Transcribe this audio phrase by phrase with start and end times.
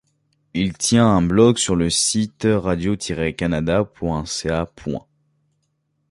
[0.55, 4.65] Il tient un blog sur le site Radio-Canada.ca.